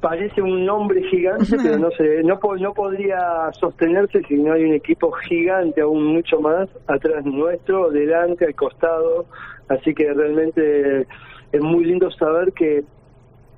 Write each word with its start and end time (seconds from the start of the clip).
parece 0.00 0.42
un 0.42 0.64
nombre 0.66 1.02
gigante, 1.04 1.56
pero 1.62 1.78
no 1.78 1.90
sé, 1.92 2.22
no, 2.22 2.38
no 2.60 2.74
podría 2.74 3.50
sostenerse 3.58 4.22
si 4.28 4.34
no 4.34 4.52
hay 4.52 4.64
un 4.64 4.74
equipo 4.74 5.10
gigante, 5.12 5.80
aún 5.80 6.04
mucho 6.04 6.40
más, 6.40 6.68
atrás 6.86 7.24
nuestro, 7.24 7.90
delante, 7.90 8.44
al 8.44 8.54
costado. 8.54 9.26
Así 9.68 9.94
que 9.94 10.12
realmente 10.12 11.06
es 11.50 11.60
muy 11.60 11.84
lindo 11.84 12.10
saber 12.10 12.52
que 12.52 12.84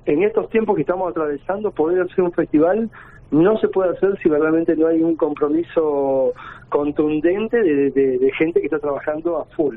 en 0.05 0.23
estos 0.23 0.49
tiempos 0.49 0.75
que 0.75 0.81
estamos 0.81 1.11
atravesando, 1.11 1.71
poder 1.71 2.01
hacer 2.01 2.23
un 2.23 2.31
festival 2.31 2.89
no 3.31 3.57
se 3.59 3.67
puede 3.67 3.91
hacer 3.91 4.17
si 4.23 4.29
realmente 4.29 4.75
no 4.75 4.87
hay 4.87 5.03
un 5.03 5.15
compromiso 5.15 6.33
contundente 6.69 7.61
de, 7.61 7.91
de 7.91 8.31
gente 8.37 8.59
que 8.59 8.65
está 8.67 8.79
trabajando 8.79 9.37
a 9.37 9.45
full. 9.55 9.75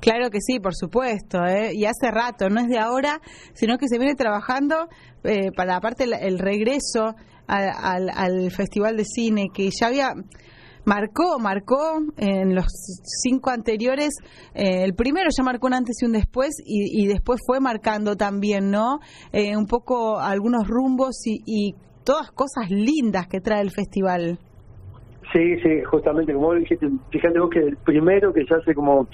Claro 0.00 0.30
que 0.30 0.40
sí, 0.40 0.60
por 0.60 0.74
supuesto, 0.74 1.44
¿eh? 1.44 1.72
y 1.74 1.84
hace 1.84 2.10
rato, 2.10 2.48
no 2.48 2.60
es 2.60 2.68
de 2.68 2.78
ahora, 2.78 3.20
sino 3.52 3.76
que 3.76 3.86
se 3.86 3.98
viene 3.98 4.14
trabajando 4.14 4.88
eh, 5.24 5.52
para 5.54 5.76
aparte 5.76 6.04
el, 6.04 6.14
el 6.14 6.38
regreso 6.38 7.14
al, 7.46 8.08
al, 8.10 8.50
Festival 8.50 8.96
de 8.96 9.04
Cine, 9.04 9.48
que 9.52 9.68
ya 9.70 9.88
había 9.88 10.12
marcó, 10.84 11.38
marcó 11.38 11.98
en 12.16 12.54
los 12.54 12.66
cinco 13.22 13.50
anteriores, 13.50 14.14
eh, 14.54 14.84
el 14.84 14.94
primero 14.94 15.28
ya 15.36 15.44
marcó 15.44 15.66
un 15.66 15.74
antes 15.74 15.96
y 16.00 16.06
un 16.06 16.12
después 16.12 16.50
y, 16.64 17.02
y 17.02 17.06
después 17.06 17.40
fue 17.46 17.60
marcando 17.60 18.16
también, 18.16 18.70
¿no? 18.70 19.00
Eh, 19.32 19.56
un 19.56 19.66
poco 19.66 20.18
algunos 20.18 20.66
rumbos 20.66 21.26
y, 21.26 21.42
y 21.44 21.74
todas 22.04 22.30
cosas 22.30 22.70
lindas 22.70 23.26
que 23.26 23.40
trae 23.40 23.60
el 23.60 23.70
festival. 23.70 24.38
Sí, 25.32 25.60
sí, 25.60 25.82
justamente, 25.84 26.34
como 26.34 26.54
dijiste, 26.54 26.88
fíjate 27.10 27.38
vos 27.38 27.50
que 27.50 27.60
el 27.60 27.76
primero, 27.76 28.32
que 28.32 28.44
ya 28.46 28.56
hace 28.56 28.74
como 28.74 29.06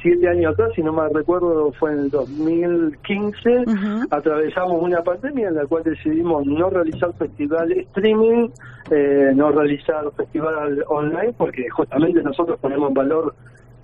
siete 0.00 0.28
años 0.28 0.54
atrás, 0.54 0.72
si 0.74 0.82
no 0.82 0.92
me 0.92 1.08
recuerdo, 1.08 1.70
fue 1.78 1.92
en 1.92 1.98
el 2.00 2.10
2015, 2.10 3.64
atravesamos 4.10 4.82
una 4.82 5.02
pandemia 5.02 5.48
en 5.48 5.54
la 5.54 5.66
cual 5.66 5.84
decidimos 5.84 6.44
no 6.46 6.68
realizar 6.68 7.12
festival 7.14 7.70
streaming, 7.70 8.48
eh, 8.90 9.30
no 9.36 9.52
realizar 9.52 10.10
festival 10.16 10.84
online, 10.88 11.32
porque 11.38 11.68
justamente 11.70 12.22
nosotros 12.22 12.58
ponemos 12.58 12.88
en 12.88 12.94
valor 12.94 13.34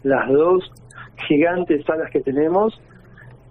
las 0.03 0.29
dos 0.33 0.73
gigantes 1.29 1.85
salas 1.85 2.11
que 2.11 2.21
tenemos. 2.21 2.81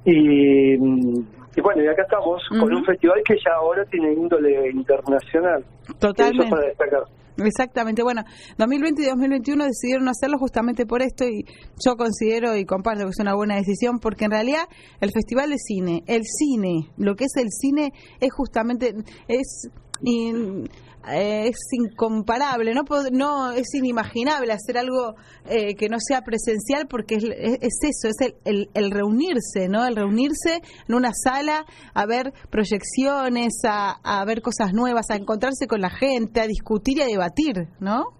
Y, 0.04 0.74
y 0.74 1.62
bueno, 1.62 1.82
y 1.82 1.88
acá 1.88 2.02
estamos 2.02 2.44
con 2.50 2.74
un 2.74 2.84
festival 2.84 3.22
que 3.26 3.36
ya 3.36 3.54
ahora 3.54 3.86
tiene 3.86 4.12
índole 4.14 4.70
internacional. 4.70 5.64
Totalmente. 5.98 6.44
Eso 6.44 6.50
para 6.50 6.68
destacar. 6.68 7.04
Exactamente, 7.38 8.02
bueno, 8.02 8.24
2020 8.58 9.04
y 9.04 9.06
2021 9.06 9.66
decidieron 9.66 10.08
hacerlo 10.10 10.40
justamente 10.40 10.88
por 10.88 11.04
esto 11.04 11.24
y 11.26 11.46
yo 11.84 11.96
considero 11.96 12.56
y 12.56 12.66
comparto 12.66 13.04
que 13.04 13.12
es 13.12 13.20
una 13.20 13.36
buena 13.36 13.56
decisión 13.56 14.00
porque 14.00 14.26
en 14.26 14.32
realidad 14.32 14.64
el 15.02 15.12
Festival 15.12 15.52
de 15.52 15.58
Cine, 15.58 16.04
el 16.08 16.24
cine, 16.26 16.90
lo 16.98 17.16
que 17.16 17.26
es 17.26 17.36
el 17.36 17.50
cine 17.52 17.94
es 18.20 18.34
justamente, 18.34 18.96
es 19.28 19.70
eh, 20.06 21.48
es 21.48 21.58
incomparable, 21.72 22.74
no 22.74 22.84
no 23.12 23.52
es 23.52 23.74
inimaginable 23.74 24.52
hacer 24.52 24.78
algo 24.78 25.16
eh, 25.50 25.76
que 25.76 25.88
no 25.90 25.98
sea 26.00 26.22
presencial 26.22 26.88
porque 26.90 27.16
es, 27.16 27.24
es, 27.24 27.80
eso, 27.84 28.10
es 28.10 28.36
el, 28.44 28.70
el, 28.74 28.92
reunirse, 28.92 29.70
¿no? 29.70 29.86
El 29.86 29.96
reunirse 29.96 30.62
en 30.88 30.96
una 30.96 31.12
sala 31.14 31.66
a 31.94 32.06
ver 32.06 32.34
proyecciones, 32.50 33.62
a, 33.66 33.96
a 34.04 34.26
ver 34.26 34.42
cosas 34.42 34.74
nuevas, 34.74 35.10
a 35.10 35.16
encontrarse 35.16 35.68
con 35.68 35.82
la 35.82 35.90
gente, 35.90 36.42
a 36.42 36.48
discutir 36.48 36.98
y 36.98 37.02
a 37.02 37.06
debatir, 37.06 37.68
¿no? 37.80 38.18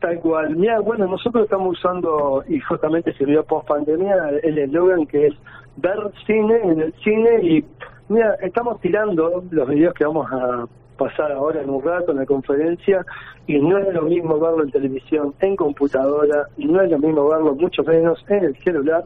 Tal 0.00 0.18
cual. 0.18 0.56
Mira, 0.56 0.80
bueno, 0.80 1.06
nosotros 1.06 1.44
estamos 1.44 1.78
usando, 1.78 2.42
y 2.48 2.58
justamente 2.58 3.14
sirvió 3.14 3.44
post 3.44 3.68
pandemia, 3.68 4.14
el 4.42 4.58
eslogan 4.58 5.06
que 5.06 5.28
es 5.28 5.34
ver 5.76 5.96
cine 6.26 6.56
en 6.64 6.80
el 6.80 6.94
cine 7.04 7.38
y 7.42 7.64
mira, 8.12 8.34
estamos 8.42 8.80
tirando 8.80 9.42
los 9.50 9.68
videos 9.68 9.94
que 9.94 10.04
vamos 10.04 10.30
a 10.30 10.66
pasar 10.96 11.32
ahora 11.32 11.62
en 11.62 11.70
un 11.70 11.82
rato 11.82 12.12
en 12.12 12.18
la 12.18 12.26
conferencia 12.26 13.04
y 13.46 13.58
no 13.58 13.78
es 13.78 13.92
lo 13.92 14.02
mismo 14.02 14.38
verlo 14.38 14.62
en 14.62 14.70
televisión, 14.70 15.34
en 15.40 15.56
computadora, 15.56 16.46
y 16.56 16.66
no 16.66 16.80
es 16.80 16.90
lo 16.90 16.98
mismo 16.98 17.28
verlo 17.28 17.54
mucho 17.54 17.82
menos 17.82 18.24
en 18.28 18.44
el 18.44 18.56
celular 18.58 19.04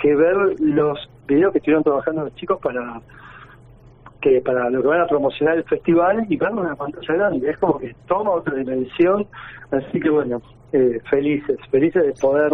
que 0.00 0.14
ver 0.14 0.36
los 0.60 0.98
videos 1.26 1.52
que 1.52 1.58
estuvieron 1.58 1.84
trabajando 1.84 2.24
los 2.24 2.34
chicos 2.34 2.58
para 2.60 3.00
que 4.20 4.42
para 4.42 4.68
lo 4.68 4.82
que 4.82 4.88
van 4.88 5.00
a 5.00 5.06
promocionar 5.06 5.56
el 5.56 5.64
festival 5.64 6.26
y 6.28 6.36
verlo 6.36 6.60
en 6.60 6.66
una 6.66 6.76
pantalla 6.76 7.14
grande. 7.14 7.50
Es 7.50 7.58
como 7.58 7.78
que 7.78 7.94
toma 8.06 8.32
otra 8.32 8.54
dimensión, 8.54 9.26
así 9.70 9.98
que 9.98 10.10
bueno, 10.10 10.42
eh, 10.72 11.00
felices, 11.08 11.58
felices 11.70 12.04
de 12.04 12.12
poder 12.20 12.52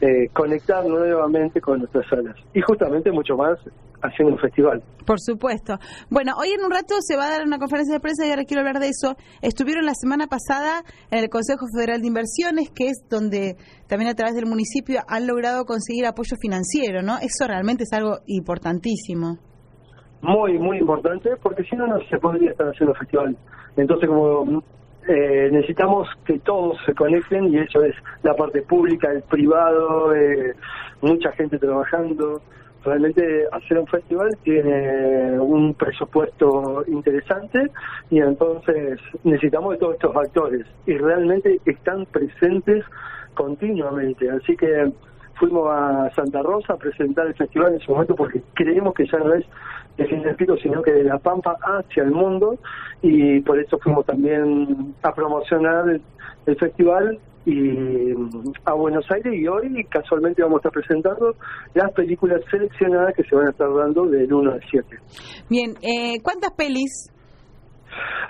eh, 0.00 0.28
conectar 0.32 0.84
nuevamente 0.86 1.60
con 1.60 1.80
nuestras 1.80 2.06
salas. 2.06 2.36
Y 2.54 2.60
justamente 2.62 3.10
mucho 3.12 3.36
más 3.36 3.58
haciendo 4.04 4.34
un 4.34 4.40
festival. 4.40 4.82
Por 5.06 5.20
supuesto. 5.20 5.78
Bueno, 6.10 6.32
hoy 6.38 6.48
en 6.56 6.64
un 6.64 6.70
rato 6.70 6.94
se 7.00 7.16
va 7.16 7.26
a 7.26 7.30
dar 7.30 7.46
una 7.46 7.58
conferencia 7.58 7.94
de 7.94 8.00
prensa 8.00 8.26
y 8.26 8.30
ahora 8.30 8.44
quiero 8.44 8.60
hablar 8.60 8.80
de 8.80 8.88
eso. 8.88 9.16
Estuvieron 9.42 9.84
la 9.84 9.94
semana 9.94 10.26
pasada 10.26 10.82
en 11.10 11.18
el 11.18 11.28
Consejo 11.28 11.66
Federal 11.74 12.00
de 12.00 12.08
Inversiones, 12.08 12.70
que 12.70 12.88
es 12.88 13.04
donde 13.10 13.56
también 13.88 14.10
a 14.10 14.14
través 14.14 14.34
del 14.34 14.46
municipio 14.46 15.00
han 15.08 15.26
logrado 15.26 15.64
conseguir 15.64 16.06
apoyo 16.06 16.36
financiero, 16.40 17.02
¿no? 17.02 17.16
Eso 17.20 17.46
realmente 17.46 17.84
es 17.84 17.92
algo 17.92 18.18
importantísimo. 18.26 19.38
Muy, 20.22 20.58
muy 20.58 20.78
importante, 20.78 21.30
porque 21.42 21.64
si 21.64 21.76
no, 21.76 21.86
no 21.86 21.98
se 22.08 22.16
podría 22.18 22.52
estar 22.52 22.66
haciendo 22.66 22.94
festival. 22.94 23.36
Entonces, 23.76 24.08
como 24.08 24.62
eh, 25.06 25.50
necesitamos 25.52 26.08
que 26.24 26.38
todos 26.38 26.78
se 26.86 26.94
conecten 26.94 27.52
y 27.52 27.58
eso 27.58 27.82
es 27.82 27.94
la 28.22 28.34
parte 28.34 28.62
pública, 28.62 29.12
el 29.12 29.22
privado, 29.22 30.14
eh, 30.14 30.54
mucha 31.02 31.30
gente 31.32 31.58
trabajando. 31.58 32.40
Realmente 32.84 33.44
hacer 33.50 33.78
un 33.78 33.86
festival 33.86 34.36
tiene 34.42 35.38
un 35.40 35.74
presupuesto 35.74 36.84
interesante 36.86 37.70
y 38.10 38.20
entonces 38.20 39.00
necesitamos 39.22 39.72
de 39.72 39.78
todos 39.78 39.94
estos 39.94 40.16
actores 40.16 40.66
y 40.86 40.96
realmente 40.98 41.60
están 41.64 42.04
presentes 42.06 42.84
continuamente. 43.34 44.30
Así 44.30 44.56
que 44.56 44.92
fuimos 45.34 45.68
a 45.70 46.10
Santa 46.14 46.42
Rosa 46.42 46.74
a 46.74 46.76
presentar 46.76 47.26
el 47.26 47.34
festival 47.34 47.74
en 47.74 47.80
su 47.80 47.92
momento 47.92 48.14
porque 48.14 48.42
creemos 48.54 48.94
que 48.94 49.06
ya 49.06 49.18
no 49.18 49.34
es 49.34 49.44
de 49.96 50.06
fin 50.06 50.22
de 50.22 50.34
pico, 50.34 50.56
sino 50.56 50.82
que 50.82 50.92
de 50.92 51.04
La 51.04 51.18
Pampa 51.18 51.56
hacia 51.62 52.02
el 52.02 52.10
mundo 52.10 52.58
y 53.02 53.40
por 53.40 53.58
eso 53.58 53.78
fuimos 53.78 54.04
también 54.06 54.94
a 55.02 55.12
promocionar 55.12 55.88
el, 55.88 56.02
festival 56.56 57.18
y 57.46 58.12
a 58.64 58.72
Buenos 58.72 59.04
Aires 59.10 59.34
y 59.34 59.46
hoy 59.46 59.84
casualmente 59.90 60.42
vamos 60.42 60.56
a 60.56 60.68
estar 60.68 60.72
presentando 60.72 61.34
las 61.74 61.92
películas 61.92 62.40
seleccionadas 62.50 63.14
que 63.14 63.22
se 63.24 63.36
van 63.36 63.48
a 63.48 63.50
estar 63.50 63.68
dando 63.74 64.06
del 64.06 64.32
1 64.32 64.52
al 64.52 64.60
7. 64.70 64.96
Bien, 65.50 65.74
eh, 65.82 66.20
¿cuántas 66.22 66.52
pelis? 66.52 67.10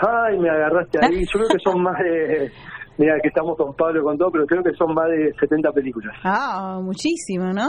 Ay, 0.00 0.38
me 0.38 0.50
agarraste 0.50 0.98
ahí. 1.00 1.20
Yo 1.32 1.38
creo 1.38 1.48
que 1.48 1.58
son 1.62 1.82
más 1.82 1.98
de... 1.98 2.50
Mira, 2.96 3.14
que 3.20 3.28
estamos 3.28 3.56
con 3.56 3.74
Pablo 3.74 4.04
con 4.04 4.16
todo, 4.16 4.30
pero 4.30 4.46
creo 4.46 4.62
que 4.62 4.72
son 4.78 4.94
más 4.94 5.06
de 5.08 5.32
70 5.40 5.72
películas. 5.72 6.16
Ah, 6.22 6.78
muchísimo, 6.80 7.52
¿no? 7.52 7.68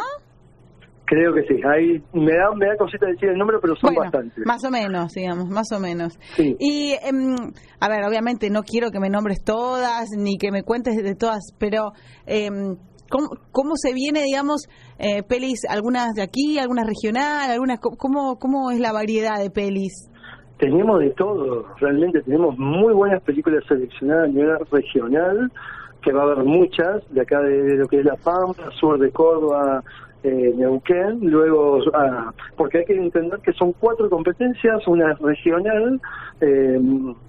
Creo 1.06 1.34
que 1.34 1.44
sí. 1.44 1.62
Ahí 1.64 2.02
me 2.14 2.34
da, 2.34 2.52
me 2.56 2.66
da 2.66 2.78
cosita 2.78 3.06
decir 3.06 3.30
el 3.30 3.38
número, 3.38 3.60
pero 3.62 3.76
son 3.76 3.94
bastantes. 3.94 4.44
Más 4.46 4.64
o 4.64 4.72
menos, 4.72 5.12
digamos, 5.14 5.50
más 5.50 5.72
o 5.72 5.80
menos. 5.80 6.18
Y, 6.38 6.94
em, 6.94 7.36
a 7.80 7.90
ver, 7.90 8.04
obviamente 8.08 8.50
no 8.50 8.64
quiero 8.64 8.90
que 8.90 9.00
me 9.00 9.10
nombres 9.10 9.44
todas, 9.44 10.10
ni 10.18 10.38
que 10.38 10.52
me 10.52 10.64
cuentes 10.64 10.96
de 10.96 11.16
todas, 11.16 11.54
pero 11.60 11.92
em, 12.26 12.78
¿cómo, 13.10 13.30
¿cómo, 13.52 13.76
se 13.76 13.94
viene, 13.94 14.24
digamos, 14.24 14.68
eh, 14.98 15.22
pelis, 15.22 15.60
algunas 15.70 16.14
de 16.16 16.24
aquí, 16.24 16.58
algunas 16.58 16.88
regionales, 16.88 17.52
algunas, 17.52 17.80
¿cómo, 17.80 18.38
¿cómo 18.40 18.72
es 18.72 18.80
la 18.80 18.92
variedad 18.92 19.38
de 19.40 19.52
pelis? 19.52 20.10
Tenemos 20.58 21.00
de 21.00 21.12
todo, 21.12 21.68
realmente 21.80 22.22
tenemos 22.22 22.58
muy 22.58 22.94
buenas 22.94 23.22
películas 23.24 23.64
seleccionadas 23.68 24.30
a 24.30 24.32
nivel 24.32 24.58
regional, 24.72 25.52
que 26.02 26.14
va 26.14 26.22
a 26.22 26.26
haber 26.32 26.46
muchas, 26.46 27.04
de 27.10 27.22
acá 27.22 27.42
de, 27.42 27.76
lo 27.76 27.88
que 27.88 28.00
es 28.00 28.06
La 28.06 28.16
Pampa, 28.16 28.72
sur 28.80 28.98
de 29.00 29.12
Córdoba, 29.12 29.84
eh, 30.26 30.54
Neuquén, 30.56 31.20
luego, 31.22 31.80
ah, 31.94 32.34
porque 32.58 32.80
hay 32.80 32.86
que 32.86 32.98
entender 32.98 33.40
que 33.42 33.54
son 33.54 33.74
cuatro 33.74 34.10
competencias, 34.10 34.88
una 34.88 35.12
es 35.12 35.20
regional 35.20 36.02
eh, 36.42 36.80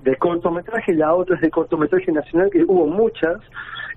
de 0.03 0.17
cortometraje, 0.17 0.95
la 0.95 1.15
otra 1.15 1.37
es 1.37 1.43
de 1.43 1.51
cortometraje 1.51 2.11
nacional, 2.11 2.49
que 2.51 2.65
hubo 2.65 2.87
muchas, 2.87 3.39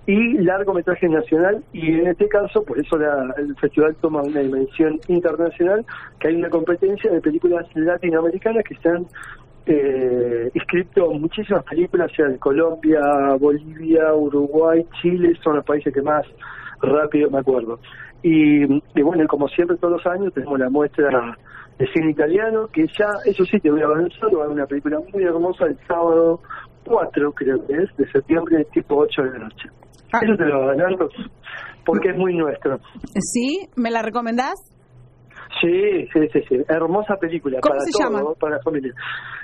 y 0.06 0.40
largometraje 0.40 1.08
nacional, 1.08 1.64
y 1.72 1.94
en 1.94 2.08
este 2.08 2.28
caso, 2.28 2.62
por 2.64 2.78
eso 2.78 2.98
el 3.38 3.56
festival 3.56 3.96
toma 4.02 4.22
una 4.22 4.42
dimensión 4.42 5.00
internacional, 5.08 5.86
que 6.20 6.28
hay 6.28 6.36
una 6.36 6.50
competencia 6.50 7.10
de 7.10 7.22
películas 7.22 7.68
latinoamericanas 7.76 8.66
que 8.66 8.74
están 8.74 9.06
eh, 9.66 10.52
inscrito 10.54 11.14
muchísimas 11.14 11.64
películas, 11.64 12.12
sea 12.18 12.28
de 12.28 12.38
Colombia, 12.38 13.00
Bolivia, 13.40 14.14
Uruguay, 14.14 14.86
Chile, 15.02 15.40
son 15.42 15.56
los 15.56 15.64
países 15.64 15.94
que 15.94 16.02
más 16.02 16.26
rápido 16.82 17.30
me 17.30 17.40
acuerdo. 17.40 17.80
Y, 18.22 18.64
y 18.64 19.02
bueno, 19.02 19.26
como 19.28 19.48
siempre 19.48 19.78
todos 19.78 20.04
los 20.04 20.14
años 20.14 20.34
tenemos 20.34 20.60
la 20.60 20.70
muestra 20.70 21.38
de 21.78 21.88
cine 21.94 22.12
italiano, 22.12 22.68
que 22.68 22.86
ya, 22.88 23.08
eso 23.26 23.46
sí, 23.46 23.58
te 23.60 23.72
voy 23.72 23.82
a 23.82 23.86
avanzar, 23.86 24.30
va 24.36 24.42
a 24.42 24.46
haber 24.46 24.58
una 24.58 24.66
película 24.66 25.00
muy 25.14 25.24
hermosa 25.24 25.66
el 25.66 25.78
sábado 25.88 26.42
4, 26.86 27.32
creo 27.32 27.66
que 27.66 27.74
es, 27.76 27.98
de 27.98 28.12
septiembre, 28.12 28.66
tipo 28.74 28.98
8 28.98 29.22
de 29.24 29.32
la 29.32 29.46
noche. 29.46 29.70
Ah. 30.12 30.20
Eso 30.22 30.36
te 30.36 30.46
lo 30.46 30.70
adelanto, 30.70 31.08
porque 31.86 32.10
es 32.10 32.18
muy 32.18 32.36
nuestro. 32.36 32.80
¿Sí? 33.20 33.70
¿Me 33.78 33.92
la 33.92 34.02
recomendás? 34.02 34.56
Sí, 35.62 36.08
sí, 36.14 36.20
sí, 36.32 36.40
sí. 36.48 36.56
Hermosa 36.70 37.16
película 37.18 37.60
¿Cómo 37.62 37.74
para 37.74 37.82
se 37.82 37.92
todo, 37.92 38.04
llama? 38.04 38.34
para 38.40 38.56
la 38.58 38.62
familia. 38.62 38.94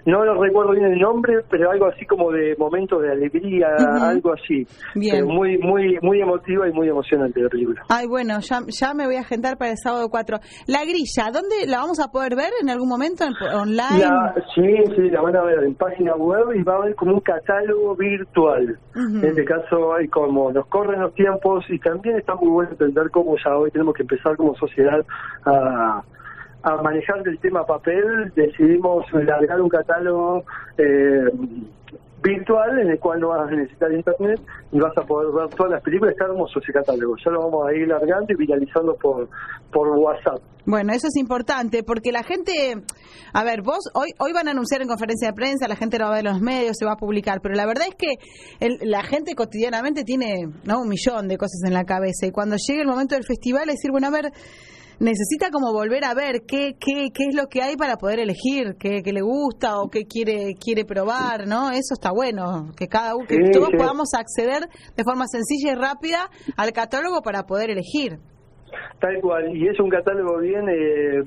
No 0.06 0.24
lo 0.24 0.42
recuerdo 0.42 0.72
bien 0.72 0.86
el 0.86 1.00
nombre, 1.00 1.40
pero 1.50 1.72
algo 1.72 1.88
así 1.88 2.06
como 2.06 2.32
de 2.32 2.56
momento 2.58 3.00
de 3.00 3.12
alegría, 3.12 3.68
algo 4.02 4.34
así. 4.34 4.66
Bien. 4.94 5.16
Pero 5.16 5.28
muy, 5.28 5.58
muy, 5.58 5.98
muy 6.02 6.22
emotiva 6.22 6.70
y 6.70 6.72
muy 6.72 6.88
emocionante 6.88 7.42
la 7.42 7.50
película. 7.50 7.82
Ay, 7.90 8.08
bueno, 8.08 8.40
ya, 8.40 8.60
ya 8.68 8.94
me 8.94 9.06
voy 9.08 9.16
a 9.16 9.22
agendar 9.22 9.58
para 9.58 9.72
el 9.72 9.78
sábado 9.78 10.08
4. 10.10 10.38
La 10.68 10.84
grilla, 10.86 11.32
¿dónde 11.34 11.66
la 11.68 11.80
vamos 11.80 12.00
a 12.00 12.12
poder 12.12 12.36
ver 12.36 12.52
en 12.62 12.70
algún 12.70 12.88
momento? 12.88 13.24
¿En- 13.26 13.34
¿Online? 13.56 14.00
La, 14.00 14.34
sí, 14.54 14.62
sí, 14.96 15.10
la 15.10 15.22
van 15.22 15.36
a 15.36 15.42
ver 15.44 15.64
en 15.64 15.74
página 15.76 16.16
web 16.16 16.54
y 16.56 16.64
va 16.64 16.74
a 16.74 16.78
haber 16.78 16.96
como 16.96 17.14
un 17.16 17.22
catálogo 17.22 17.96
virtual. 17.96 18.78
En 18.96 19.26
este 19.26 19.44
caso, 19.44 19.94
hay 19.96 20.08
como 20.08 20.52
nos 20.52 20.68
corren 20.68 21.02
los 21.02 21.14
tiempos 21.16 21.66
y 21.70 21.80
también 21.80 22.18
está 22.18 22.36
muy 22.36 22.50
bueno 22.50 22.72
entender 22.72 23.10
cómo 23.12 23.36
ya 23.44 23.58
hoy 23.58 23.72
tenemos 23.72 23.94
que 23.96 24.04
empezar 24.04 24.38
como 24.38 24.56
sociedad 24.56 25.00
a, 25.46 25.95
a 26.66 26.82
manejar 26.82 27.22
el 27.28 27.40
tema 27.40 27.66
papel. 27.66 28.32
Decidimos 28.36 29.06
largar 29.14 29.62
un 29.62 29.70
catálogo 29.70 30.44
eh, 30.78 31.30
virtual 32.24 32.80
en 32.80 32.90
el 32.90 33.00
cual 33.00 33.20
no 33.20 33.30
vas 33.30 33.48
a 33.48 33.52
necesitar 33.56 33.92
internet 33.94 34.40
y 34.72 34.80
vas 34.80 34.98
a 34.98 35.02
poder 35.04 35.32
ver 35.32 35.48
todas 35.56 35.74
las 35.74 35.84
películas. 35.84 36.14
Está 36.14 36.26
hermoso 36.26 36.60
ese 36.60 36.74
catálogo. 36.74 37.16
Ya 37.24 37.32
lo 37.32 37.42
vamos 37.44 37.68
a 37.68 37.74
ir 37.74 37.88
largando 37.88 38.34
y 38.34 38.36
viralizando 38.36 38.96
por, 38.96 39.30
por 39.72 39.90
WhatsApp. 39.90 40.40
Bueno, 40.66 40.94
eso 40.94 41.06
es 41.08 41.16
importante 41.18 41.84
porque 41.84 42.12
la 42.12 42.24
gente, 42.24 42.74
a 43.34 43.44
ver, 43.44 43.62
vos 43.62 43.82
hoy 43.94 44.10
hoy 44.18 44.34
van 44.34 44.48
a 44.48 44.52
anunciar 44.52 44.82
en 44.82 44.88
conferencia 44.88 45.28
de 45.28 45.34
prensa, 45.36 45.68
la 45.68 45.76
gente 45.76 46.00
lo 46.00 46.06
va 46.06 46.14
a 46.14 46.16
ver 46.16 46.26
en 46.26 46.32
los 46.34 46.42
medios, 46.42 46.76
se 46.80 46.86
va 46.86 46.94
a 46.94 46.98
publicar, 46.98 47.40
pero 47.44 47.54
la 47.54 47.68
verdad 47.68 47.86
es 47.88 47.94
que 47.94 48.16
el- 48.60 48.90
la 48.90 49.04
gente 49.04 49.36
cotidianamente 49.36 50.04
tiene 50.04 50.48
¿no? 50.64 50.82
un 50.82 50.90
millón 50.90 51.28
de 51.28 51.38
cosas 51.38 51.62
en 51.68 51.74
la 51.76 51.84
cabeza 51.84 52.26
y 52.26 52.32
cuando 52.32 52.56
llegue 52.58 52.82
el 52.82 52.88
momento 52.88 53.14
del 53.14 53.26
festival 53.26 53.70
es 53.70 53.76
decir, 53.76 53.92
bueno, 53.92 54.08
a 54.08 54.10
ver, 54.10 54.32
necesita 55.00 55.50
como 55.52 55.72
volver 55.74 56.04
a 56.06 56.14
ver 56.14 56.42
qué 56.48 56.74
qué, 56.80 57.10
qué 57.14 57.24
es 57.30 57.36
lo 57.36 57.48
que 57.48 57.62
hay 57.62 57.76
para 57.76 57.96
poder 57.98 58.20
elegir, 58.20 58.76
qué, 58.80 59.02
qué 59.04 59.12
le 59.12 59.22
gusta 59.22 59.80
o 59.80 59.90
qué 59.90 60.06
quiere 60.06 60.54
quiere 60.60 60.86
probar, 60.86 61.48
¿no? 61.48 61.70
Eso 61.72 61.94
está 61.94 62.12
bueno, 62.12 62.72
que 62.78 62.88
cada 62.88 63.16
uno, 63.16 63.26
que 63.28 63.36
Sí, 63.36 63.52
todos 63.52 63.70
sí. 63.72 63.78
podamos 63.78 64.10
acceder 64.18 64.64
de 64.96 65.04
forma 65.04 65.26
sencilla 65.28 65.74
y 65.74 65.76
rápida 65.76 66.30
al 66.58 66.72
catálogo 66.72 67.22
para 67.22 67.44
poder 67.44 67.70
elegir. 67.70 68.18
Tal 69.00 69.20
cual, 69.22 69.56
y 69.56 69.68
es 69.68 69.80
un 69.80 69.90
catálogo 69.90 70.40
bien 70.40 70.68
eh, 70.70 71.22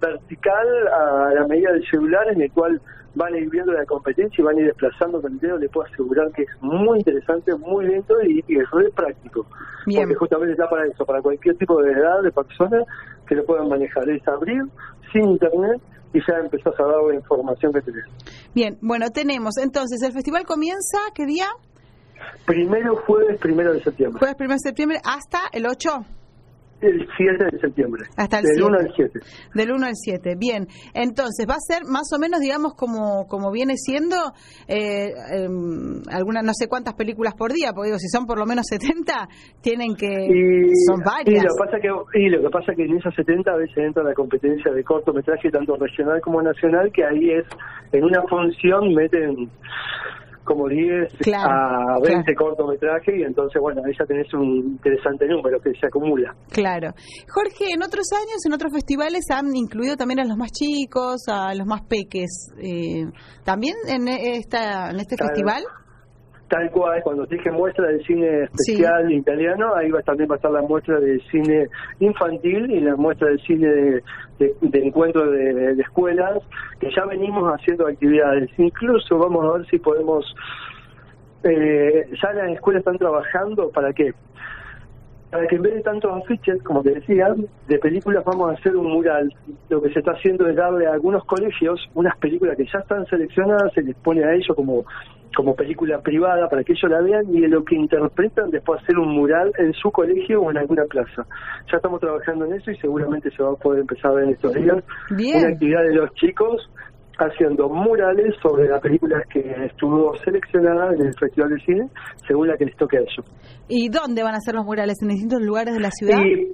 vertical 0.00 0.66
a 0.88 1.34
la 1.34 1.46
medida 1.46 1.72
del 1.72 1.84
celular 1.90 2.28
en 2.32 2.42
el 2.42 2.50
cual 2.52 2.80
van 3.18 3.34
a 3.34 3.38
ir 3.38 3.50
viendo 3.50 3.72
la 3.72 3.84
competencia 3.84 4.40
y 4.40 4.44
van 4.44 4.56
a 4.56 4.60
ir 4.60 4.66
desplazando 4.66 5.20
con 5.20 5.32
el 5.32 5.38
dedo, 5.40 5.58
le 5.58 5.68
puedo 5.68 5.86
asegurar 5.86 6.30
que 6.32 6.42
es 6.42 6.62
muy 6.62 6.98
interesante, 6.98 7.54
muy 7.56 7.86
lento 7.86 8.14
y, 8.22 8.44
y 8.46 8.58
es 8.58 8.70
re 8.70 8.90
práctico. 8.90 9.44
Bien. 9.86 10.02
Porque 10.02 10.14
justamente 10.14 10.52
está 10.52 10.70
para 10.70 10.86
eso, 10.86 11.04
para 11.04 11.20
cualquier 11.20 11.56
tipo 11.56 11.82
de 11.82 11.92
edad, 11.92 12.22
de 12.22 12.30
persona 12.30 12.82
que 13.26 13.34
lo 13.34 13.44
puedan 13.44 13.68
manejar. 13.68 14.08
Es 14.08 14.26
abrir 14.28 14.62
sin 15.12 15.30
internet 15.30 15.82
y 16.14 16.20
ya 16.20 16.38
empezás 16.38 16.78
a 16.78 16.82
dar 16.84 17.02
la 17.08 17.14
información 17.14 17.72
que 17.72 17.82
tenés. 17.82 18.04
Bien, 18.54 18.78
bueno, 18.80 19.10
tenemos 19.10 19.58
entonces 19.58 20.00
el 20.02 20.12
festival 20.12 20.44
comienza, 20.44 20.98
¿qué 21.14 21.26
día? 21.26 21.46
Primero 22.46 22.96
jueves, 23.06 23.38
primero 23.40 23.72
de 23.72 23.82
septiembre. 23.82 24.18
Jueves 24.18 24.36
1 24.38 24.48
de 24.48 24.58
septiembre 24.58 24.98
hasta 25.04 25.40
el 25.52 25.66
8, 25.66 25.90
El 26.80 27.06
7 27.16 27.44
de 27.50 27.58
septiembre. 27.58 28.04
Hasta 28.16 28.38
el 28.38 28.44
Del 28.44 28.62
1 28.62 28.78
7. 28.78 28.88
al 28.88 28.94
7. 28.94 29.20
del 29.54 29.72
1 29.72 29.86
al 29.86 29.94
7. 29.94 30.34
Bien, 30.38 30.66
entonces 30.94 31.46
va 31.48 31.54
a 31.54 31.60
ser 31.60 31.82
más 31.84 32.12
o 32.14 32.18
menos, 32.18 32.40
digamos, 32.40 32.74
como, 32.74 33.26
como 33.26 33.50
viene 33.50 33.74
siendo 33.76 34.16
eh, 34.68 35.10
algunas, 36.10 36.44
no 36.44 36.52
sé 36.54 36.68
cuántas 36.68 36.94
películas 36.94 37.34
por 37.34 37.52
día, 37.52 37.72
porque 37.74 37.88
digo, 37.88 37.98
si 37.98 38.08
son 38.08 38.26
por 38.26 38.38
lo 38.38 38.46
menos 38.46 38.66
70, 38.68 39.28
tienen 39.60 39.96
que... 39.96 40.06
Y, 40.06 40.70
son 40.86 41.00
varias. 41.04 41.42
Y 41.42 41.46
lo, 41.46 41.54
que 41.54 41.58
pasa 41.58 41.78
que, 41.80 42.20
y 42.20 42.28
lo 42.28 42.42
que 42.42 42.50
pasa 42.50 42.74
que 42.74 42.84
en 42.84 42.96
esas 42.96 43.14
70 43.14 43.50
a 43.50 43.56
veces 43.56 43.76
entra 43.78 44.02
la 44.04 44.14
competencia 44.14 44.72
de 44.72 44.84
cortometraje, 44.84 45.50
tanto 45.50 45.76
regional 45.76 46.20
como 46.20 46.42
nacional, 46.42 46.92
que 46.92 47.04
ahí 47.04 47.30
es, 47.30 47.46
en 47.92 48.04
una 48.04 48.22
función 48.28 48.94
meten 48.94 49.50
como 50.48 50.66
10 50.66 51.12
Claro, 51.20 51.52
a 51.52 52.00
20 52.02 52.32
claro. 52.34 52.56
cortometrajes 52.56 53.14
y 53.18 53.22
entonces, 53.22 53.60
bueno, 53.60 53.82
ahí 53.84 53.92
ya 53.98 54.06
tenés 54.06 54.32
un 54.32 54.80
interesante 54.80 55.26
número 55.28 55.60
que 55.60 55.70
se 55.78 55.86
acumula. 55.86 56.34
Claro. 56.50 56.88
Jorge, 57.28 57.72
en 57.74 57.82
otros 57.82 58.06
años, 58.16 58.40
en 58.46 58.52
otros 58.54 58.72
festivales 58.72 59.26
han 59.30 59.54
incluido 59.54 59.96
también 59.96 60.20
a 60.20 60.24
los 60.24 60.36
más 60.38 60.50
chicos, 60.52 61.22
a 61.28 61.54
los 61.54 61.66
más 61.66 61.82
peques. 61.82 62.30
Eh, 62.62 63.04
¿También 63.44 63.74
en, 63.86 64.08
esta, 64.08 64.90
en 64.90 65.00
este 65.00 65.16
Claro. 65.16 65.34
festival? 65.34 65.62
Tal 66.48 66.70
cual, 66.70 67.02
cuando 67.02 67.26
dije 67.26 67.50
muestra 67.50 67.88
del 67.88 68.02
cine 68.06 68.44
especial 68.44 69.12
italiano, 69.12 69.74
ahí 69.74 69.90
va, 69.90 70.00
también 70.00 70.30
va 70.30 70.34
a 70.34 70.36
estar 70.36 70.50
la 70.50 70.62
muestra 70.62 70.98
del 70.98 71.20
cine 71.30 71.66
infantil 72.00 72.70
y 72.70 72.80
la 72.80 72.96
muestra 72.96 73.28
del 73.28 73.38
cine 73.40 73.68
de, 73.68 74.02
de- 74.38 74.54
de 74.62 74.78
encuentro 74.86 75.30
de, 75.30 75.74
de 75.74 75.82
escuelas, 75.82 76.38
que 76.80 76.88
ya 76.96 77.04
venimos 77.04 77.44
haciendo 77.52 77.86
actividades. 77.86 78.48
Incluso 78.56 79.18
vamos 79.18 79.44
a 79.44 79.58
ver 79.58 79.66
si 79.66 79.78
podemos, 79.78 80.24
eh, 81.42 82.06
ya 82.22 82.32
las 82.32 82.50
escuelas 82.52 82.80
están 82.80 82.96
trabajando 82.98 83.70
para 83.70 83.92
qué. 83.92 84.12
Para 85.30 85.46
que 85.46 85.56
en 85.56 85.62
vez 85.62 85.74
de 85.74 85.82
tantos 85.82 86.10
afiches, 86.22 86.62
como 86.62 86.82
te 86.82 86.94
decía, 86.94 87.34
de 87.66 87.78
películas 87.78 88.24
vamos 88.24 88.50
a 88.50 88.54
hacer 88.54 88.74
un 88.76 88.90
mural. 88.90 89.30
Lo 89.68 89.82
que 89.82 89.92
se 89.92 89.98
está 89.98 90.12
haciendo 90.12 90.46
es 90.48 90.56
darle 90.56 90.86
a 90.86 90.94
algunos 90.94 91.24
colegios 91.24 91.80
unas 91.94 92.16
películas 92.18 92.56
que 92.56 92.64
ya 92.64 92.78
están 92.78 93.04
seleccionadas, 93.06 93.72
se 93.74 93.82
les 93.82 93.94
pone 93.96 94.24
a 94.24 94.32
ellos 94.32 94.56
como, 94.56 94.86
como 95.36 95.54
película 95.54 96.00
privada 96.00 96.48
para 96.48 96.64
que 96.64 96.72
ellos 96.72 96.90
la 96.90 97.02
vean 97.02 97.26
y 97.34 97.40
de 97.40 97.48
lo 97.48 97.62
que 97.62 97.74
interpretan 97.74 98.50
después 98.50 98.82
hacer 98.82 98.98
un 98.98 99.14
mural 99.14 99.52
en 99.58 99.74
su 99.74 99.90
colegio 99.90 100.40
o 100.40 100.50
en 100.50 100.58
alguna 100.58 100.84
plaza. 100.84 101.26
Ya 101.70 101.76
estamos 101.76 102.00
trabajando 102.00 102.46
en 102.46 102.54
eso 102.54 102.70
y 102.70 102.76
seguramente 102.78 103.30
se 103.30 103.42
va 103.42 103.50
a 103.52 103.56
poder 103.56 103.80
empezar 103.80 104.12
a 104.12 104.14
ver 104.14 104.24
en 104.24 104.30
estos 104.30 104.54
días 104.54 104.82
Bien. 105.10 105.40
una 105.40 105.48
actividad 105.48 105.82
de 105.82 105.94
los 105.94 106.14
chicos 106.14 106.70
haciendo 107.26 107.68
murales 107.68 108.34
sobre 108.42 108.68
las 108.68 108.80
películas 108.80 109.22
que 109.32 109.40
estuvo 109.66 110.14
seleccionada 110.24 110.94
en 110.94 111.06
el 111.06 111.14
Festival 111.18 111.50
de 111.50 111.60
Cine 111.64 111.88
según 112.26 112.48
la 112.48 112.56
que 112.56 112.66
les 112.66 112.76
toque 112.76 112.98
a 112.98 113.00
ellos. 113.00 113.24
¿Y 113.68 113.88
dónde 113.88 114.22
van 114.22 114.34
a 114.34 114.40
ser 114.40 114.54
los 114.54 114.64
murales? 114.64 114.96
¿En 115.02 115.08
distintos 115.08 115.42
lugares 115.42 115.74
de 115.74 115.80
la 115.80 115.90
ciudad? 115.90 116.18
Y, 116.24 116.46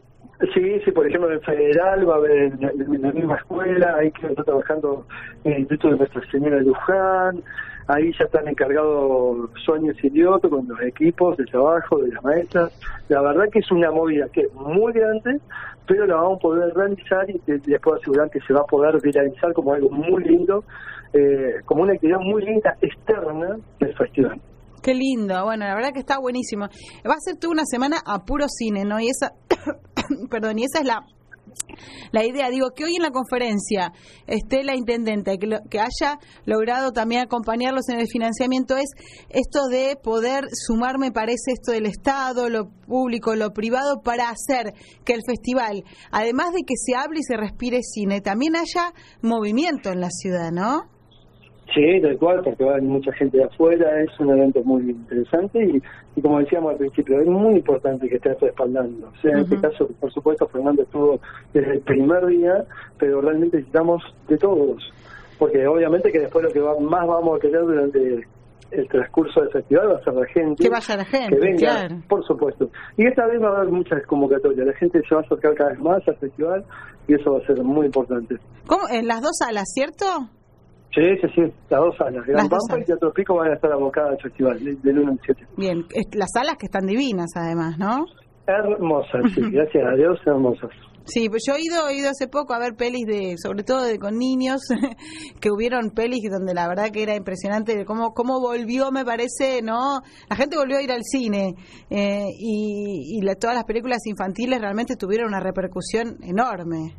sí, 0.54 0.80
sí, 0.84 0.90
por 0.92 1.06
ejemplo 1.06 1.30
en 1.32 1.40
Federal 1.42 2.08
va 2.08 2.14
a 2.14 2.18
haber 2.18 2.30
en, 2.52 2.60
la- 2.60 2.70
en 2.70 3.02
la 3.02 3.12
misma 3.12 3.36
escuela, 3.36 3.96
ahí 4.00 4.10
que 4.12 4.26
está 4.26 4.42
trabajando 4.42 5.06
en 5.44 5.52
el 5.52 5.58
Instituto 5.60 5.90
de 5.92 5.98
Nuestra 5.98 6.22
Señora 6.30 6.56
de 6.56 6.62
Luján, 6.64 7.42
ahí 7.88 8.10
ya 8.18 8.24
están 8.24 8.48
encargados 8.48 9.50
Sueños 9.64 9.96
y 10.02 10.10
Lioto 10.10 10.48
con 10.48 10.66
los 10.66 10.80
equipos 10.82 11.36
de 11.36 11.44
trabajo, 11.44 11.98
de 11.98 12.08
las 12.12 12.24
maestras. 12.24 12.72
La 13.08 13.20
verdad 13.20 13.44
que 13.52 13.58
es 13.58 13.70
una 13.70 13.90
movida 13.90 14.26
que 14.32 14.40
es 14.42 14.54
muy 14.54 14.92
grande, 14.92 15.38
pero 15.86 16.06
la 16.06 16.16
vamos 16.16 16.38
a 16.38 16.42
poder 16.42 16.74
realizar 16.74 17.28
y 17.28 17.40
les 17.46 17.80
puedo 17.80 17.96
asegurar 17.96 18.30
que 18.30 18.40
se 18.40 18.52
va 18.52 18.60
a 18.60 18.66
poder 18.66 19.00
viralizar 19.02 19.52
como 19.52 19.74
algo 19.74 19.90
muy 19.90 20.24
lindo, 20.24 20.64
eh, 21.12 21.60
como 21.64 21.82
una 21.82 21.92
actividad 21.92 22.20
muy 22.20 22.44
linda 22.44 22.76
externa 22.80 23.56
del 23.80 23.96
festival. 23.96 24.40
Qué 24.82 24.94
lindo, 24.94 25.42
bueno, 25.44 25.64
la 25.66 25.74
verdad 25.74 25.92
que 25.92 26.00
está 26.00 26.18
buenísimo. 26.20 26.66
Va 27.08 27.14
a 27.14 27.20
ser 27.20 27.36
toda 27.38 27.52
una 27.52 27.64
semana 27.64 27.96
a 28.04 28.24
puro 28.24 28.44
cine, 28.48 28.84
¿no? 28.84 29.00
Y 29.00 29.08
esa, 29.08 29.32
perdón, 30.30 30.58
y 30.58 30.64
esa 30.64 30.80
es 30.80 30.86
la 30.86 31.00
la 32.12 32.24
idea, 32.24 32.48
digo, 32.50 32.70
que 32.74 32.84
hoy 32.84 32.96
en 32.96 33.02
la 33.02 33.10
conferencia 33.10 33.92
esté 34.26 34.62
la 34.64 34.74
intendente, 34.76 35.38
que, 35.38 35.46
lo- 35.46 35.60
que 35.70 35.80
haya 35.80 36.18
logrado 36.44 36.92
también 36.92 37.22
acompañarlos 37.22 37.88
en 37.88 38.00
el 38.00 38.06
financiamiento, 38.08 38.76
es 38.76 38.90
esto 39.30 39.66
de 39.68 39.96
poder 40.02 40.44
sumar, 40.52 40.98
me 40.98 41.10
parece, 41.12 41.52
esto 41.52 41.72
del 41.72 41.86
Estado, 41.86 42.48
lo 42.48 42.68
público, 42.86 43.34
lo 43.34 43.52
privado, 43.52 44.00
para 44.02 44.28
hacer 44.30 44.72
que 45.04 45.14
el 45.14 45.22
festival, 45.26 45.82
además 46.10 46.52
de 46.52 46.62
que 46.62 46.74
se 46.76 46.94
hable 46.96 47.20
y 47.20 47.22
se 47.24 47.36
respire 47.36 47.80
cine, 47.82 48.20
también 48.20 48.54
haya 48.56 48.92
movimiento 49.22 49.90
en 49.90 50.00
la 50.00 50.10
ciudad, 50.10 50.50
¿no? 50.52 50.93
Sí, 51.72 52.00
tal 52.02 52.18
cual, 52.18 52.40
porque 52.44 52.62
va 52.62 52.78
mucha 52.80 53.12
gente 53.12 53.38
de 53.38 53.44
afuera, 53.44 54.00
es 54.02 54.20
un 54.20 54.30
evento 54.30 54.62
muy 54.64 54.90
interesante 54.90 55.64
y, 55.64 55.82
y 56.14 56.22
como 56.22 56.38
decíamos 56.38 56.72
al 56.72 56.78
principio, 56.78 57.20
es 57.20 57.26
muy 57.26 57.54
importante 57.54 58.08
que 58.08 58.16
estés 58.16 58.38
respaldando. 58.38 59.08
O 59.08 59.20
sea, 59.22 59.32
en 59.32 59.38
este 59.38 59.60
caso, 59.60 59.88
por 59.98 60.12
supuesto, 60.12 60.46
Fernando 60.48 60.82
estuvo 60.82 61.18
desde 61.52 61.72
el 61.72 61.80
primer 61.80 62.26
día, 62.26 62.64
pero 62.98 63.22
realmente 63.22 63.56
necesitamos 63.56 64.02
de 64.28 64.36
todos, 64.36 64.92
porque 65.38 65.66
obviamente 65.66 66.12
que 66.12 66.20
después 66.20 66.44
lo 66.44 66.52
que 66.52 66.60
va, 66.60 66.78
más 66.78 67.06
vamos 67.06 67.38
a 67.38 67.40
querer 67.40 67.62
durante 67.62 68.24
el 68.70 68.88
transcurso 68.88 69.40
del 69.40 69.50
festival 69.50 69.88
va 69.92 69.98
a 69.98 70.04
ser 70.04 70.14
la 70.14 70.26
gente. 70.26 70.62
Que 70.62 70.70
vaya 70.70 70.96
la 70.96 71.04
gente, 71.04 71.36
que 71.36 71.40
venga, 71.40 71.58
claro. 71.58 71.96
por 72.08 72.26
supuesto. 72.26 72.68
Y 72.96 73.06
esta 73.06 73.26
vez 73.26 73.40
va 73.40 73.48
a 73.48 73.56
haber 73.58 73.72
muchas 73.72 74.04
convocatorias, 74.06 74.66
la 74.66 74.74
gente 74.74 75.00
se 75.08 75.14
va 75.14 75.22
a 75.22 75.24
acercar 75.24 75.54
cada 75.54 75.70
vez 75.70 75.80
más 75.80 76.08
al 76.08 76.16
festival 76.16 76.64
y 77.08 77.14
eso 77.14 77.32
va 77.32 77.38
a 77.38 77.46
ser 77.46 77.62
muy 77.62 77.86
importante. 77.86 78.36
¿Cómo? 78.66 78.82
En 78.90 79.06
las 79.06 79.22
dos 79.22 79.38
salas, 79.38 79.64
¿cierto? 79.72 80.04
Sí, 80.94 81.02
sí, 81.20 81.26
sí, 81.34 81.42
las 81.70 81.80
dos 81.80 81.96
salas. 81.96 82.24
Gran 82.24 82.48
Pampa 82.48 82.80
y 82.80 82.84
Teatro 82.84 83.12
Pico 83.12 83.34
van 83.34 83.50
a 83.50 83.54
estar 83.54 83.72
abocadas 83.72 84.12
al 84.12 84.20
festival 84.22 84.58
del 84.80 84.98
1 84.98 85.12
al 85.12 85.20
7. 85.24 85.46
Bien, 85.56 85.84
las 86.12 86.30
salas 86.32 86.56
que 86.56 86.66
están 86.66 86.86
divinas 86.86 87.30
además, 87.34 87.76
¿no? 87.78 88.04
Hermosas, 88.46 89.32
sí, 89.34 89.40
gracias 89.50 89.84
a 89.84 89.96
Dios, 89.96 90.18
hermosas. 90.24 90.70
Sí, 91.06 91.28
pues 91.28 91.42
yo 91.46 91.54
he 91.54 91.60
ido, 91.60 91.88
he 91.88 91.98
ido 91.98 92.08
hace 92.08 92.28
poco 92.28 92.54
a 92.54 92.58
ver 92.58 92.76
pelis 92.76 93.04
de, 93.06 93.34
sobre 93.36 93.62
todo 93.62 93.82
de 93.82 93.98
con 93.98 94.16
niños, 94.16 94.62
que 95.40 95.50
hubieron 95.50 95.90
pelis 95.90 96.22
donde 96.30 96.54
la 96.54 96.66
verdad 96.66 96.90
que 96.90 97.02
era 97.02 97.14
impresionante 97.14 97.84
cómo, 97.84 98.14
cómo 98.14 98.40
volvió, 98.40 98.90
me 98.90 99.04
parece, 99.04 99.60
¿no? 99.62 100.00
La 100.30 100.36
gente 100.36 100.56
volvió 100.56 100.78
a 100.78 100.82
ir 100.82 100.92
al 100.92 101.02
cine 101.02 101.54
eh, 101.90 102.24
y, 102.38 103.18
y 103.18 103.34
todas 103.38 103.54
las 103.56 103.64
películas 103.64 103.98
infantiles 104.06 104.60
realmente 104.60 104.96
tuvieron 104.96 105.28
una 105.28 105.40
repercusión 105.40 106.16
enorme. 106.22 106.94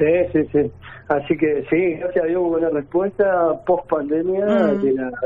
Sí, 0.00 0.06
sí, 0.32 0.48
sí. 0.50 0.72
Así 1.08 1.36
que 1.36 1.62
sí, 1.68 1.94
gracias 1.96 2.24
a 2.24 2.28
Dios 2.28 2.40
hubo 2.40 2.56
una 2.56 2.70
respuesta 2.70 3.52
post 3.66 3.86
pandemia 3.86 4.46
mm. 4.46 4.80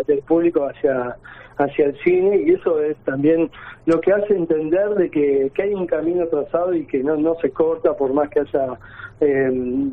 del 0.06 0.18
público 0.26 0.66
hacia 0.66 1.16
hacia 1.58 1.86
el 1.86 1.96
cine 2.02 2.42
y 2.44 2.54
eso 2.54 2.80
es 2.80 2.96
también 3.04 3.48
lo 3.86 4.00
que 4.00 4.12
hace 4.12 4.34
entender 4.34 4.88
de 4.96 5.08
que, 5.08 5.52
que 5.54 5.62
hay 5.62 5.74
un 5.74 5.86
camino 5.86 6.26
trazado 6.26 6.74
y 6.74 6.84
que 6.86 7.04
no 7.04 7.16
no 7.16 7.36
se 7.36 7.50
corta 7.50 7.94
por 7.94 8.12
más 8.12 8.28
que 8.30 8.40
haya 8.40 8.76
eh, 9.20 9.88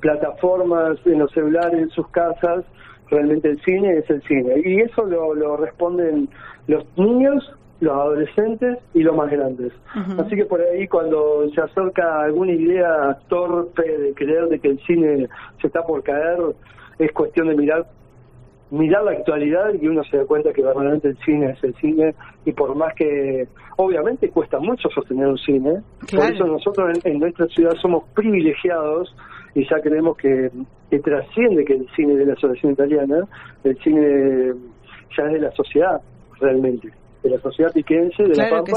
plataformas 0.00 0.98
en 1.06 1.20
los 1.20 1.32
celulares 1.32 1.80
en 1.80 1.88
sus 1.88 2.06
casas 2.08 2.66
realmente 3.08 3.48
el 3.48 3.62
cine 3.62 3.96
es 3.96 4.10
el 4.10 4.20
cine 4.24 4.60
y 4.62 4.82
eso 4.82 5.06
lo, 5.06 5.34
lo 5.34 5.56
responden 5.56 6.28
los 6.66 6.84
niños 6.98 7.50
los 7.80 7.92
adolescentes 7.92 8.78
y 8.94 9.02
los 9.02 9.16
más 9.16 9.30
grandes. 9.30 9.72
Así 10.18 10.36
que 10.36 10.44
por 10.46 10.60
ahí 10.60 10.86
cuando 10.88 11.48
se 11.50 11.60
acerca 11.60 12.22
alguna 12.22 12.52
idea 12.52 13.18
torpe 13.28 13.82
de 13.82 14.14
creer 14.14 14.48
de 14.48 14.58
que 14.58 14.68
el 14.68 14.80
cine 14.80 15.28
se 15.60 15.66
está 15.66 15.82
por 15.82 16.02
caer, 16.02 16.38
es 16.98 17.12
cuestión 17.12 17.48
de 17.48 17.56
mirar 17.56 17.86
mirar 18.70 19.04
la 19.04 19.12
actualidad 19.12 19.72
y 19.80 19.86
uno 19.86 20.02
se 20.04 20.16
da 20.16 20.24
cuenta 20.24 20.52
que 20.52 20.62
verdaderamente 20.62 21.08
el 21.08 21.18
cine 21.18 21.50
es 21.50 21.62
el 21.62 21.74
cine 21.76 22.14
y 22.44 22.52
por 22.52 22.74
más 22.74 22.92
que 22.94 23.46
obviamente 23.76 24.30
cuesta 24.30 24.58
mucho 24.58 24.88
sostener 24.88 25.28
un 25.28 25.38
cine, 25.38 25.80
por 26.12 26.24
eso 26.24 26.44
nosotros 26.44 26.98
en, 27.04 27.18
nuestra 27.20 27.46
ciudad 27.46 27.72
somos 27.80 28.04
privilegiados 28.14 29.14
y 29.54 29.68
ya 29.68 29.80
creemos 29.80 30.16
que, 30.16 30.50
que 30.90 30.98
trasciende 30.98 31.64
que 31.64 31.74
el 31.74 31.86
cine 31.94 32.16
de 32.16 32.26
la 32.26 32.32
asociación 32.32 32.72
italiana, 32.72 33.28
el 33.62 33.78
cine 33.78 34.54
ya 35.16 35.24
es 35.26 35.32
de 35.34 35.40
la 35.40 35.52
sociedad 35.52 36.00
realmente 36.40 36.90
de 37.24 37.30
la 37.30 37.40
sociedad 37.40 37.72
piquense, 37.72 38.22
de 38.22 38.36
la 38.36 38.50
Pampa, 38.50 38.72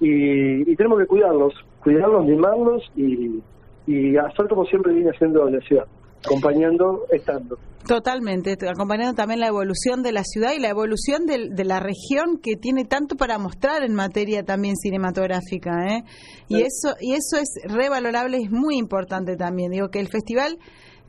y, 0.00 0.76
tenemos 0.76 0.98
que 0.98 1.06
cuidarlos, 1.06 1.54
cuidarlos, 1.82 2.26
mimarlos 2.26 2.82
y, 2.96 3.40
y 3.86 4.16
hacer 4.16 4.48
como 4.48 4.64
siempre 4.64 4.92
viene 4.92 5.10
haciendo 5.10 5.48
la 5.48 5.60
ciudad, 5.60 5.84
acompañando, 6.24 7.06
estando. 7.10 7.56
Totalmente, 7.86 8.56
acompañando 8.68 9.14
también 9.14 9.40
la 9.40 9.48
evolución 9.48 10.02
de 10.02 10.10
la 10.10 10.24
ciudad 10.24 10.52
y 10.56 10.58
la 10.58 10.70
evolución 10.70 11.26
de, 11.26 11.50
de, 11.50 11.64
la 11.64 11.80
región 11.80 12.38
que 12.42 12.56
tiene 12.56 12.84
tanto 12.84 13.14
para 13.14 13.38
mostrar 13.38 13.84
en 13.84 13.94
materia 13.94 14.42
también 14.42 14.74
cinematográfica, 14.74 15.86
¿eh? 15.86 16.02
Y 16.48 16.62
eso 16.62 16.96
y 17.00 17.12
eso 17.12 17.36
es 17.36 17.50
revalorable, 17.64 18.38
es 18.38 18.50
muy 18.50 18.76
importante 18.76 19.36
también. 19.36 19.70
Digo 19.70 19.88
que 19.88 20.00
el 20.00 20.08
festival 20.08 20.58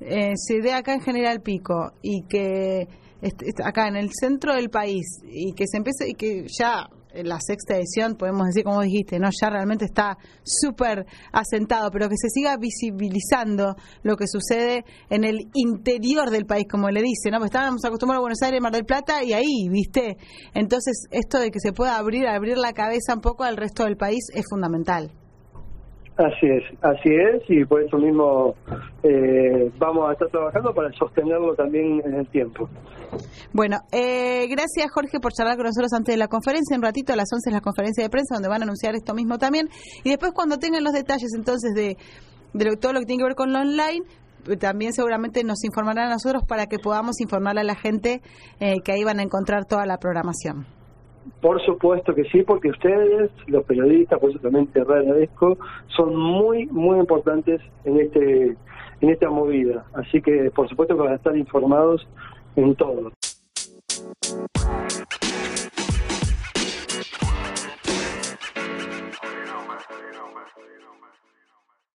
eh, 0.02 0.34
se 0.36 0.60
dé 0.60 0.74
acá 0.74 0.94
en 0.94 1.02
General 1.02 1.42
Pico 1.42 1.94
y 2.02 2.28
que 2.28 2.88
acá 3.64 3.88
en 3.88 3.96
el 3.96 4.10
centro 4.14 4.54
del 4.56 4.70
país 4.70 5.06
y 5.24 5.54
que 5.54 5.66
se 5.68 5.78
empiece 5.78 6.10
y 6.10 6.14
que 6.14 6.46
ya 6.48 6.88
en 7.16 7.30
la 7.30 7.40
sexta 7.40 7.78
edición, 7.78 8.16
podemos 8.16 8.48
decir, 8.48 8.64
como 8.64 8.82
dijiste, 8.82 9.20
no 9.20 9.30
ya 9.32 9.50
realmente 9.50 9.86
está 9.86 10.18
súper 10.44 11.06
asentado, 11.32 11.90
pero 11.92 12.10
que 12.10 12.18
se 12.18 12.30
siga 12.30 12.58
visibilizando 12.58 13.76
lo 14.04 14.18
que 14.18 14.28
sucede 14.28 14.84
en 15.10 15.24
el 15.24 15.50
interior 15.54 16.30
del 16.30 16.46
país, 16.46 16.66
como 16.70 16.90
le 16.90 17.02
dice, 17.02 17.32
¿no? 17.32 17.38
Pues 17.40 17.52
estábamos 17.52 17.84
acostumbrados 17.86 18.20
a 18.20 18.22
Buenos 18.22 18.42
Aires, 18.42 18.62
Mar 18.62 18.74
del 18.74 18.86
Plata 18.86 19.24
y 19.24 19.34
ahí, 19.34 19.70
¿viste? 19.70 20.18
Entonces, 20.54 21.08
esto 21.12 21.40
de 21.40 21.52
que 21.52 21.60
se 21.60 21.72
pueda 21.72 21.98
abrir, 21.98 22.28
abrir 22.28 22.58
la 22.58 22.74
cabeza 22.74 23.14
un 23.14 23.22
poco 23.22 23.44
al 23.44 23.58
resto 23.58 23.84
del 23.84 23.98
país 23.98 24.28
es 24.34 24.46
fundamental. 24.50 25.12
Así 26.18 26.48
es, 26.48 26.64
así 26.82 27.10
es, 27.10 27.44
y 27.50 27.66
por 27.66 27.84
eso 27.84 27.98
mismo 27.98 28.56
eh, 29.04 29.70
vamos 29.78 30.10
a 30.10 30.14
estar 30.14 30.30
trabajando 30.30 30.74
para 30.74 30.90
sostenerlo 30.94 31.54
también 31.56 32.02
en 32.06 32.14
el 32.14 32.28
tiempo. 32.30 32.70
Bueno, 33.52 33.80
eh, 33.92 34.48
gracias 34.48 34.90
Jorge 34.94 35.20
por 35.20 35.34
charlar 35.34 35.58
con 35.58 35.66
nosotros 35.66 35.92
antes 35.92 36.14
de 36.14 36.18
la 36.18 36.30
conferencia. 36.30 36.78
Un 36.78 36.84
ratito 36.84 37.12
a 37.12 37.18
las 37.18 37.28
11 37.34 37.50
es 37.50 37.54
la 37.54 37.60
conferencia 37.60 38.02
de 38.02 38.10
prensa 38.10 38.36
donde 38.36 38.48
van 38.48 38.62
a 38.62 38.64
anunciar 38.64 38.96
esto 38.96 39.14
mismo 39.14 39.38
también. 39.38 39.68
Y 40.06 40.10
después 40.10 40.32
cuando 40.32 40.58
tengan 40.58 40.86
los 40.86 40.94
detalles 40.94 41.34
entonces 41.36 41.74
de, 41.76 41.98
de 42.54 42.78
todo 42.78 42.94
lo 42.94 43.02
que 43.02 43.08
tiene 43.08 43.22
que 43.22 43.28
ver 43.28 43.36
con 43.36 43.52
lo 43.52 43.60
online, 43.60 44.06
también 44.58 44.94
seguramente 44.94 45.44
nos 45.44 45.66
informarán 45.66 46.08
a 46.08 46.14
nosotros 46.14 46.44
para 46.48 46.68
que 46.68 46.80
podamos 46.80 47.20
informarle 47.20 47.62
a 47.62 47.66
la 47.66 47.76
gente 47.76 48.22
eh, 48.62 48.76
que 48.86 48.94
ahí 48.94 49.04
van 49.04 49.20
a 49.20 49.24
encontrar 49.24 49.66
toda 49.66 49.86
la 49.86 49.98
programación. 49.98 50.66
Por 51.42 51.62
supuesto 51.66 52.14
que 52.14 52.24
sí, 52.26 52.44
porque 52.44 52.70
ustedes, 52.70 53.32
los 53.48 53.64
periodistas, 53.66 54.20
por 54.20 54.30
eso 54.30 54.40
también 54.40 54.68
te 54.68 54.82
agradezco, 54.82 55.58
son 55.88 56.16
muy, 56.16 56.68
muy 56.68 57.00
importantes 57.00 57.62
en 57.84 58.00
este 58.00 58.56
en 59.02 59.10
esta 59.10 59.30
movida. 59.30 59.86
Así 59.94 60.22
que, 60.22 60.52
por 60.52 60.70
supuesto, 60.70 60.96
que 60.96 61.02
van 61.02 61.14
a 61.14 61.16
estar 61.16 61.36
informados 61.36 62.08
en 62.56 62.76
todo. 62.76 63.12